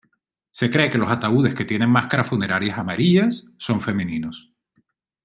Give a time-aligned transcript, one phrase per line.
[0.49, 4.51] Se cree que los ataúdes que tienen máscaras funerarias amarillas son femeninos.